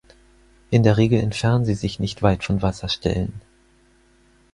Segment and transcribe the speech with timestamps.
[0.71, 3.33] In der Regel entfernen sie sich nicht weit von Wasserstellen.